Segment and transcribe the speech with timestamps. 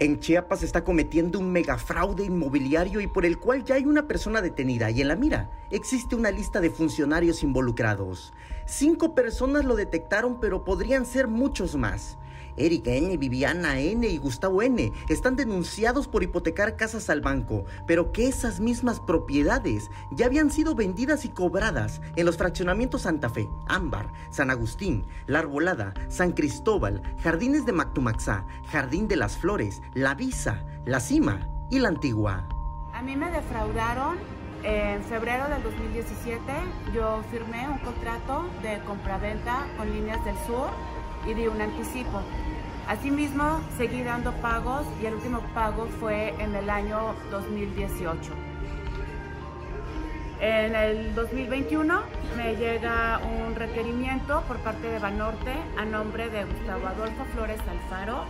[0.00, 4.08] En Chiapas se está cometiendo un megafraude inmobiliario y por el cual ya hay una
[4.08, 8.32] persona detenida y en la mira existe una lista de funcionarios involucrados.
[8.66, 12.18] Cinco personas lo detectaron pero podrían ser muchos más.
[12.56, 14.06] Erika N., Viviana N.
[14.06, 14.92] y Gustavo N.
[15.08, 20.74] están denunciados por hipotecar casas al banco, pero que esas mismas propiedades ya habían sido
[20.74, 27.02] vendidas y cobradas en los fraccionamientos Santa Fe, Ámbar, San Agustín, La Arbolada, San Cristóbal,
[27.22, 32.48] Jardines de Mactumaxá, Jardín de las Flores, La Visa, La Cima y La Antigua.
[32.92, 34.18] A mí me defraudaron
[34.62, 36.40] en febrero del 2017.
[36.94, 40.70] Yo firmé un contrato de compraventa con líneas del sur
[41.26, 42.22] y di un anticipo.
[42.86, 48.32] Asimismo, seguí dando pagos y el último pago fue en el año 2018.
[50.40, 52.02] En el 2021
[52.36, 58.24] me llega un requerimiento por parte de Banorte a nombre de Gustavo Adolfo Flores Alfaro,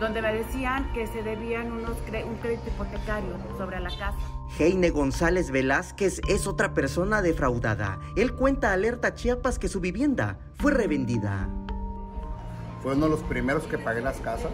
[0.00, 4.16] donde me decían que se debían unos un crédito hipotecario sobre la casa.
[4.58, 7.98] Heine González Velázquez es otra persona defraudada.
[8.16, 11.48] Él cuenta Alerta Chiapas que su vivienda fue revendida
[12.84, 14.52] fue uno de los primeros que pagué las casas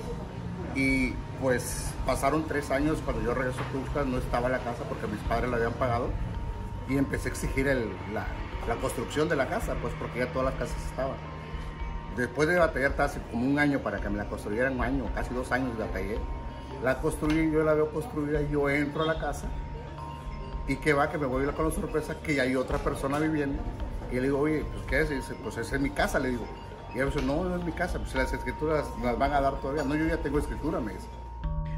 [0.76, 5.08] y pues pasaron tres años cuando yo regreso a Tuxtla, no estaba la casa porque
[5.08, 6.10] mis padres la habían pagado
[6.88, 7.66] y empecé a exigir
[8.14, 8.26] la,
[8.80, 11.16] construcción de la casa, pues porque ya todas las casas estaban.
[12.16, 15.34] Después de batallar casi como un año para que me la construyeran, un año, casi
[15.34, 16.18] dos años de batallé,
[16.84, 19.48] la construí, yo la veo construida, yo entro a la casa
[20.68, 22.78] y que va, que me voy a ir con la sorpresa que ya hay otra
[22.78, 23.60] persona viviendo
[24.12, 25.10] y le digo, oye, pues ¿qué es?
[25.10, 26.46] Dice, pues esa es mi casa, le digo.
[26.94, 29.60] Y a veces, no, no es mi casa, pues las escrituras las van a dar
[29.60, 29.84] todavía.
[29.84, 31.06] No, yo ya tengo escritura, me dice.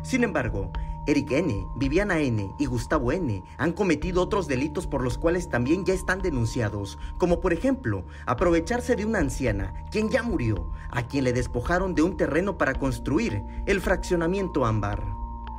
[0.02, 0.70] Sin embargo,
[1.06, 2.54] Eric N., Viviana N.
[2.58, 3.42] y Gustavo N.
[3.58, 8.94] han cometido otros delitos por los cuales también ya están denunciados, como por ejemplo, aprovecharse
[8.94, 13.42] de una anciana, quien ya murió, a quien le despojaron de un terreno para construir
[13.66, 15.02] el fraccionamiento ámbar.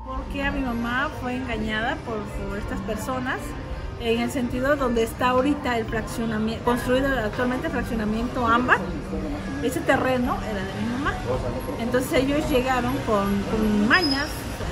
[0.05, 3.39] Porque a mi mamá fue engañada por, por estas personas
[4.03, 8.79] en el sentido donde está ahorita el fraccionamiento, construido actualmente el fraccionamiento ámbar,
[9.63, 11.13] ese terreno era de mi mamá.
[11.79, 14.27] Entonces ellos llegaron con, mañas,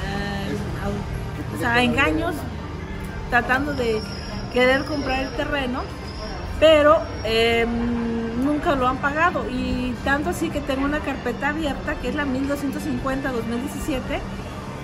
[0.05, 2.35] eh, o sea, engaños,
[3.29, 4.01] tratando de
[4.51, 5.81] querer comprar el terreno,
[6.59, 9.45] pero em, nunca lo han pagado.
[9.49, 14.19] Y tanto así que tengo una carpeta abierta, que es la 1250-2017,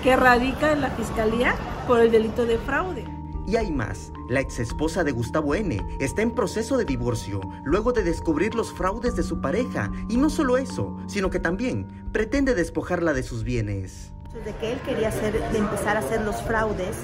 [0.02, 1.54] que radica en la Fiscalía
[1.86, 3.17] por el delito de fraude.
[3.48, 4.12] Y hay más.
[4.28, 5.80] La ex esposa de Gustavo N.
[6.00, 9.90] está en proceso de divorcio luego de descubrir los fraudes de su pareja.
[10.10, 14.12] Y no solo eso, sino que también pretende despojarla de sus bienes.
[14.34, 16.98] Desde que él quería hacer, de empezar a hacer los fraudes,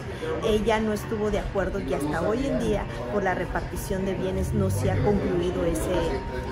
[0.46, 2.84] ella no estuvo de acuerdo y hasta hoy en día,
[3.14, 5.94] por la repartición de bienes, no se ha concluido ese,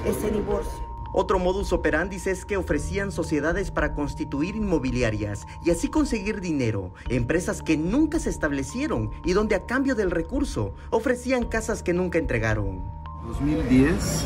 [0.06, 0.91] ese divorcio.
[1.14, 7.60] Otro modus operandi es que ofrecían sociedades para constituir inmobiliarias y así conseguir dinero, empresas
[7.60, 12.82] que nunca se establecieron y donde a cambio del recurso ofrecían casas que nunca entregaron.
[13.26, 14.24] 2010,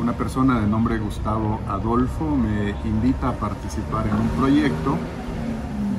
[0.00, 4.96] una persona de nombre Gustavo Adolfo me invita a participar en un proyecto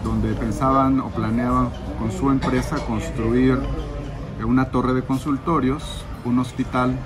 [0.03, 1.69] donde pensaban o planeaban
[1.99, 3.59] con su empresa construir
[4.43, 6.97] una torre de consultorios, un hospital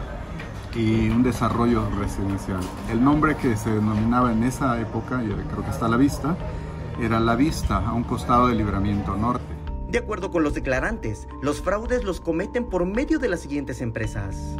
[0.76, 2.62] y un desarrollo residencial.
[2.90, 6.38] El nombre que se denominaba en esa época, y creo que está la vista,
[7.02, 9.46] era La Vista, a un costado del Libramiento Norte.
[9.88, 14.56] De acuerdo con los declarantes, los fraudes los cometen por medio de las siguientes empresas.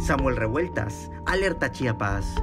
[0.00, 2.34] Samuel Revueltas, Alerta Chiapas.